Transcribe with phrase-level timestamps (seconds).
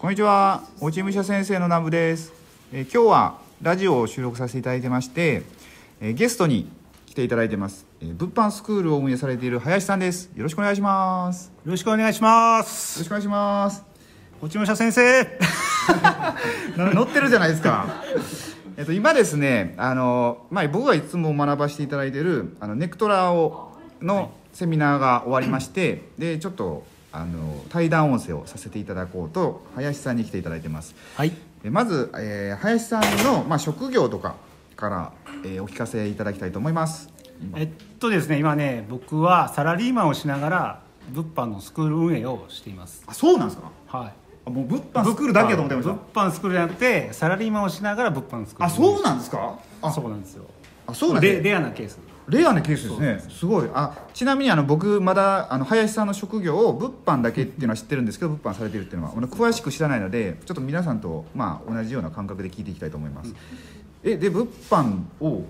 [0.00, 0.62] こんにちは。
[0.80, 2.32] 落ち武者先生の南部です、
[2.72, 5.42] えー今日はラジオを収録させていただいてまして、
[6.00, 6.70] えーゲストに
[7.04, 10.30] 来ていただいてます、えー物販スクールを運営されている林さんです。
[10.34, 11.48] よろしくお願いします。
[11.48, 13.00] よよろしくお願いします。
[13.00, 13.84] ろしくお願いします。
[14.40, 15.38] 落ち武者先生。
[16.78, 17.84] な 乗ってるじゃないですか。
[18.78, 30.94] えっと今ですねあの、まあ、僕がいつも学ばせていただいてるあのネクトラをのセミナーが終わりましてでちょっとあの対談音声をさせていただこうと林さんに来ていただいてます。
[31.16, 31.32] はい。
[31.64, 34.36] えまず、えー林さんの、まあ、職業とか
[34.76, 35.12] から、
[35.44, 37.08] えーお聞かせいただきたいと思います。
[37.56, 37.68] えっ
[37.98, 43.02] とですね今ね僕はサラリーマンをしながら物販のスクール運営をしています。
[43.06, 43.70] あそうなんですか？
[43.98, 44.12] はい。
[44.46, 49.58] あもう物販スクールだけだと思ってまし物販スクールじゃなくてサラリーマンをしながら物販スクールたあそうなんですか？
[49.82, 49.90] あ。
[49.90, 50.44] そうなんですよ。
[50.86, 51.98] あそうなんですレレアなケース
[52.30, 53.24] レアなケースですね。
[53.28, 53.46] す。
[53.46, 53.68] ごい。
[53.74, 59.12] あちなみにあの僕まだあの林さんの職業を物販だけっていうのは知ってるんですけど物販されてるっていうのは。
[59.12, 63.34] 詳しく知らないのでちょっと皆さんと、まあ、同じような感覚で聞いていきたいと思います、
[64.02, 65.44] えで物販を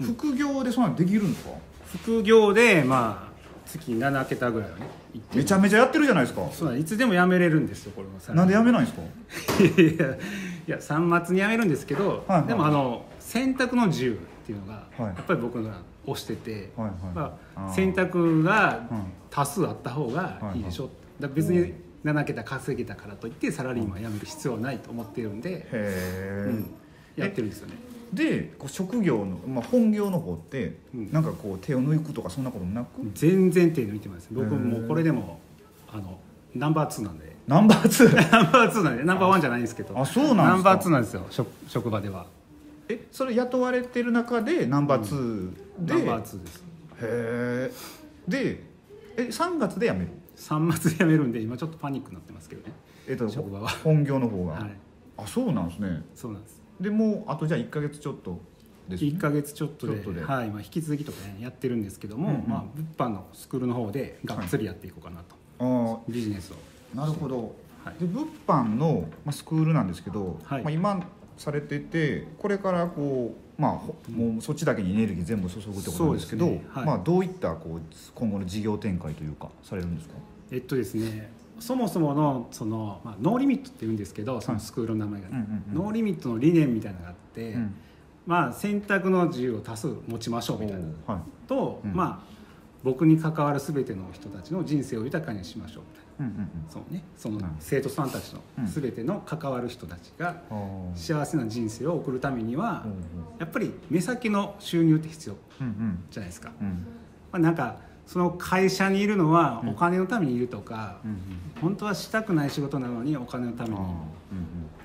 [0.00, 1.50] 副業でそんなのできるんですか、
[1.86, 3.30] 副業でまあ
[3.66, 4.86] 月7桁ぐらいはね
[5.34, 6.48] めちゃめちゃやってるじゃないですか。
[6.52, 9.62] そうなんいつでも辞めれるんですよこれはサラなんでリーやめないんですか？
[9.82, 10.16] いや
[10.68, 15.06] いや3末に辞めるんですけど、はいはいでもあの選択の自由っていうのが、はい。
[15.06, 15.70] やっぱり僕が
[16.06, 17.14] 推してて、はいはい。
[17.14, 19.02] まあ、選択がうん。
[19.30, 20.64] 多数あった方がいい。
[20.64, 21.72] でしょ、だから別に
[22.04, 25.76] 7桁稼げたからといってサラリーマン辞める必要はないと思ってるんで、う
[26.50, 26.70] ん。
[27.16, 27.74] やってるんですよね。
[28.12, 31.12] でこう職業の、まあ、本業の方って、うん。
[31.12, 32.88] なんかこう手を抜くとかそんなこともなく？
[33.14, 34.26] 全然手抜いてます。
[34.32, 35.38] 僕もうこれでも
[35.92, 36.18] あの
[36.54, 37.36] ナンバー2なんで。
[37.46, 39.04] ナンバー2 ナンバー2なんで。
[39.04, 39.96] ナンバー1じゃないんですけど。
[39.96, 40.44] あそうなんですか。
[40.50, 41.26] ナンバー2なんですよ。
[41.30, 42.26] 職職場では
[42.90, 46.64] えそれ雇われてる中でナンバー2で、ナンバー2です。
[47.02, 47.72] へえ
[48.28, 48.64] で
[49.16, 52.72] え3月で辞める？3末で辞めるんで今ちょっとパニックになってますけどね。
[53.06, 53.68] えっと職場は。
[53.68, 54.70] 本業の方が、はい。
[55.18, 56.02] あそうなんですね。
[56.14, 56.62] そうなんです。
[56.80, 58.40] でもうあとじゃあ1か月ちょっと
[58.88, 59.10] です、ね。
[59.10, 60.50] 1、か月ちょっとではい。
[60.50, 62.48] まあ、引き続きとか、ね、やってるんですけども、うんうん。
[62.48, 66.56] まあ、物販のスクールの方でがっつりやっていこうかなと、あビジネスを
[66.94, 67.94] あなるほど、はい。
[68.00, 70.62] で物販の、まあ、スクールなんですけど、はい。
[70.62, 71.06] まあ、今
[71.40, 76.64] されててこれからこうまあほもうそっちだけにエネルギー全部注ぐってことなんですけどね。
[76.68, 76.84] はい。
[76.84, 77.80] まあ、どういったこう
[78.14, 80.14] 今後の事業展開というかされるんですか？
[80.52, 85.74] えっとですねそもそものその、まあ、ノーリミットって言うんですけどそのスクールの名前が、うんうんうん。
[85.74, 87.74] ノーリミットの理念みたいなのがあって、うん。
[88.26, 90.84] まあ、選択の自由を多数持ちましょうみたいな。
[91.06, 91.48] はい。
[91.48, 91.92] と、うん。
[91.94, 92.39] まあ、
[92.82, 95.82] 僕に関わる全ての人たちの人生を豊かにしましょう。
[95.84, 96.10] みたいな。
[96.20, 96.50] うんうんうん。
[96.70, 97.56] そうね、そのうん。
[97.60, 100.42] 生徒さんたちのうん全ての関わる人たちが
[100.94, 102.98] 幸せな人生を送るためにはうんうん。
[103.38, 106.04] やっぱり目先の収入って必要うんうん。
[106.10, 106.66] じゃないですか、うん。
[106.68, 106.74] ま
[107.32, 107.76] あ、なんか
[108.06, 109.70] その会社にいるのはうん。
[109.70, 111.18] お金のためにいるとか、うん
[111.60, 113.76] 本当はしたくない仕事なのにお金のために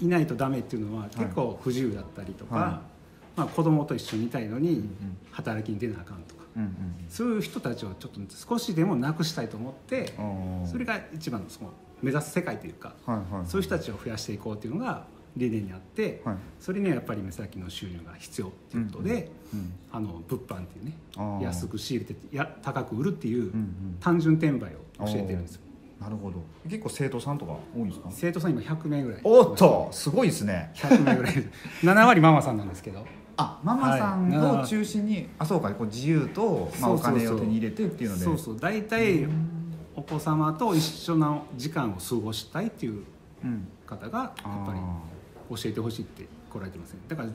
[0.00, 2.80] いないとダメっていうのは結構不自由だったりとか、は
[3.36, 4.90] まあ、子供と一緒にいたいのにん
[5.30, 6.42] 働きに出なあかんとか。
[6.56, 6.70] うんうん
[7.08, 10.14] そういう人たちをちょっと少しでもなくしたいと思って
[10.66, 11.70] それが一番のその
[12.02, 15.04] 目指す世界というかはいはいそういう人たちを増やしていこうっていうのが
[15.36, 16.36] 理念にあって、はい。
[16.60, 23.96] それにはやっぱり目先の収入が必要っていうことで、うんあの物販っていうね安く仕入れてや高く売るっていううんうん。
[24.00, 25.62] 単純転売を教えてるんですよ。
[26.00, 26.42] なるほど。
[26.68, 28.08] 結構生徒さんとか多いんですか？
[28.10, 29.20] 生徒さん今100名ぐらい。
[29.24, 29.88] おっと！
[29.92, 30.70] すごいですね。
[30.74, 31.34] 100名ぐらい。
[31.82, 33.06] 7割ママさんなんですけど
[33.42, 38.24] あママさんを中心に、あそうかこう自由と、まあ、お金を手に入れてっていうので。
[38.24, 38.60] そうそう。
[38.60, 39.26] 大体
[39.94, 43.04] お子様と一緒な時間を過ごしたいっていう
[43.44, 44.32] うん方がやっ
[44.66, 45.00] ぱりあ
[45.50, 47.00] 教えてほしいって来られてますね。
[47.08, 47.28] だから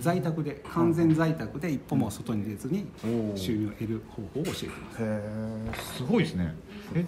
[0.00, 2.86] 在宅で完全在宅で一歩も外に出ずに
[3.34, 4.66] 収入を得る方法を教えてます。
[4.66, 4.68] へ
[5.00, 6.54] えすごいですね。
[6.94, 7.04] え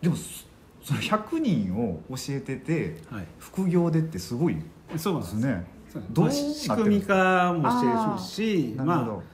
[0.00, 0.44] でもそ
[0.82, 3.26] その100人を教えててはい。
[3.38, 4.56] 副業でってすごい
[4.92, 5.40] でそうなんです。
[5.40, 5.64] すね
[6.10, 9.32] どうまあ仕組み化もしてるしなるほど、まあ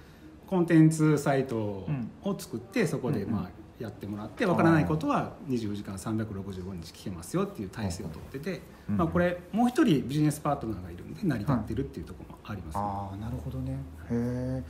[0.49, 8.97] コンテンツサイトをうん作ってそこでまあやってもらってわからないことは24時間365日聞けますよっていう体制をとってて、うん。
[8.97, 13.73] まあ、これもう一人ビジネスパートナーがいるんで成り立ってるっていうところもあります、ああなるほどね。
[13.73, 13.77] へ
[14.11, 14.63] え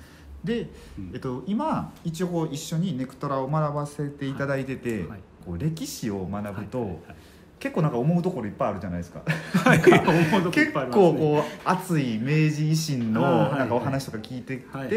[0.45, 0.69] で、
[0.99, 1.11] うん。
[1.15, 5.21] えっと、今一応一緒にネクトラを学ばせていただいてて、はい。
[5.47, 6.89] こう歴史を学ぶと、はい。
[6.89, 6.99] はい
[7.59, 9.23] 結構なんか思うところいっぱいあるじゃないですか。
[10.53, 14.89] 結構こう熱い明治維新のなんかお話とか聞いてきて、はい。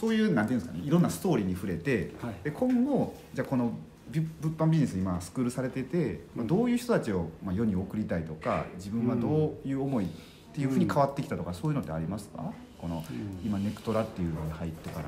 [0.00, 2.34] そういうなんていうんですかねいろんなストーリーに触れて、はい。
[2.42, 3.72] で今後じゃあこの
[4.08, 10.08] び物販ビジネスに今スクールされてて、まあ、どういう人たちをまあ世に送りたいとか自分はどういう思いっ
[10.52, 12.52] ていうふうに変わってきたとか、そういうのってありますか？
[12.80, 13.46] このうん。
[13.46, 15.06] 今ネクトラっていうのに入ってから。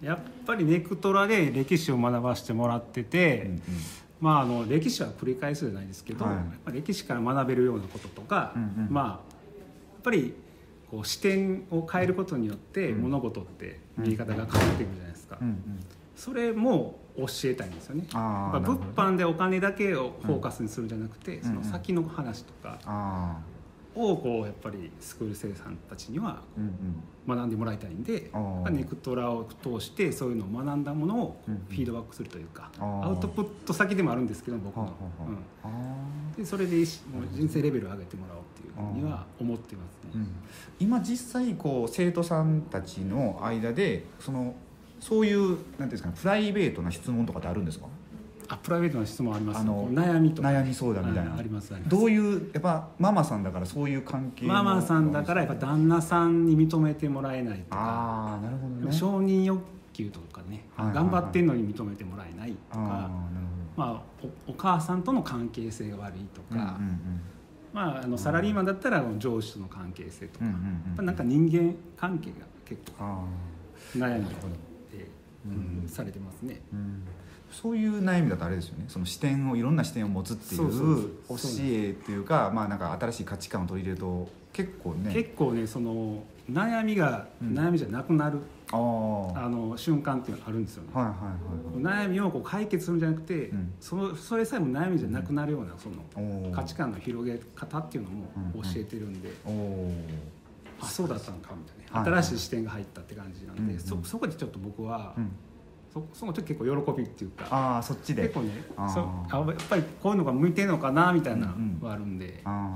[0.00, 3.62] やっぱりネクトラで歴史を学ばせてもらってて、うんうん
[4.22, 6.72] まあ、あの歴史は繰り返すじゃないですけど、はい。
[6.72, 8.88] 歴史から学べるようなこととか、うんうん。
[8.88, 9.18] まあやっ
[10.04, 10.32] ぱり
[10.90, 13.02] こう視点を変えることによってうん。
[13.02, 15.56] 物事って見え方が変わってくるじゃないですか、うんうん。
[16.14, 18.06] それも教えたいんですよね。
[18.14, 22.78] あーやっぱ物販でお金だけをフォーカスにするんじゃなくて、んその先の話とか。
[22.86, 23.38] あ
[23.94, 26.40] をこうやっぱりスクール生さんたちには
[27.28, 28.70] 学んでもらいたいんであー。
[28.70, 31.60] ネクトラを通してそういうのを学んだものをうんうん。
[31.68, 33.04] フィードバックするというか、あー。
[33.06, 34.92] アウトプット先でもあるんですけど僕の、
[35.64, 36.32] うん。
[36.36, 36.84] でそれでもう
[37.32, 40.10] 人生レベルを上げてもらおうっていうふうには思ってますね。
[40.14, 40.28] ーうん。
[40.80, 44.54] 今実際こう生徒さんたちの間でその
[45.00, 47.86] そういうなんていうんですかねプライベートな質問とかってあるんですか？
[48.48, 50.48] あプライベートな質問ありますあの悩みとか。
[50.48, 51.30] 悩み相談みたいな。
[51.32, 54.54] はありますどういうやっぱママさんだからそういう関係の。
[54.54, 57.76] ママさんだからやっぱ旦那さんに認めてもらえないとか。
[57.80, 58.92] ああなるほどね。
[58.92, 59.62] 承認欲
[59.92, 63.10] 求とかね、頑張ってんのに認めてもらえないとか。
[63.76, 67.20] まあ、おお母さんとの関係性が悪いとか、うんうん
[67.72, 70.44] まあ、あのサラリーマンだったら上司との関係性とか、
[70.98, 73.24] うなんか人間関係が結構あ
[73.96, 74.26] 悩み。
[74.26, 74.71] で、うん
[75.46, 76.60] うんされてますね。
[77.50, 78.86] そういう悩みだとあれですよね。
[78.88, 80.70] その視点をいろんな視点を持つっていう
[81.28, 85.12] 教えっていうかまあなんか新しい価値観を取り入れると結構ね。
[85.12, 87.58] 結構ねその悩みがうん。
[87.58, 88.38] 悩みじゃなくなる、
[88.72, 90.88] あの瞬間っていうのがあるんですよね。
[90.94, 93.74] はいはいはい悩みをこう解決するんじゃなくて、うん。
[93.80, 99.94] そのそれさえも悩みじゃなくなるようなその価値観の広げ方っていうのもうん教えてるんで、おお
[100.82, 105.30] あそうだったのかみたいな、はい新しい視点が入ったって感じなんで、うんそそこでちょっと僕は、うん。
[105.92, 108.22] そその時結構喜びっていうかああそっちで。
[108.22, 111.80] 結構ねそやっぱりこういうのが向いてるのかなみたいなうんうん。
[111.80, 112.74] のはあるんで、あ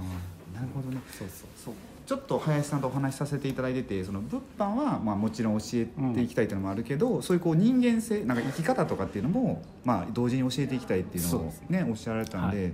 [0.55, 1.01] あなるほどね。
[1.11, 1.49] そうそう。
[1.57, 1.75] そう。
[2.07, 11.87] ちょっと林さんとお話しさせていただいててその物販はまあもちろん教えていきたいっていうのもあるけど、そういうこう人間性なんか生き方とかっていうのもまあ同時に教えていきたいっていうのをそうですね。
[11.89, 12.71] おっしゃられたんで、は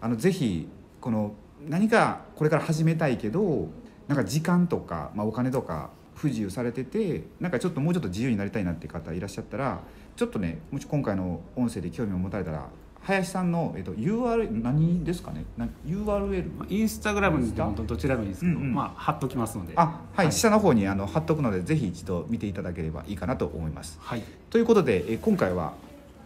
[0.00, 0.68] あのぜひ
[1.00, 1.34] この
[1.68, 3.68] 何かこれから始めたいけど
[4.08, 9.80] なんか時間とか、まあ、お金とか不自由されててなんかちょっともうちょっと自由になりたいなっていう方いらっしゃったら
[10.16, 12.68] ちょっとねもし今回の音声で興味を持たれたら
[13.02, 15.44] 林さんの、えっと、URL 何ですかね？
[15.58, 16.48] な URL?
[16.70, 18.74] インスタグラムにどちらでもいいですけど、うんうん。
[18.74, 19.74] まあ貼っときますので。
[19.76, 23.98] あはい、下の方にあの貼っとくのでぜひ一度見ていただければいいかなと思います。
[24.00, 24.22] はい。
[24.48, 25.74] ということでえー今回は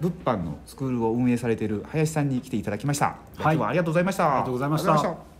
[0.00, 3.18] 物販のスクールを運営されている林さんに来ていただきました、はい。
[3.40, 4.26] 今日はありがとうございました。
[4.26, 5.37] ありがとうございました